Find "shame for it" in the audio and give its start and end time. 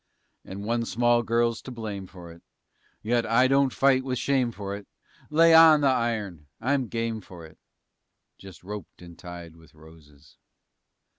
4.17-4.87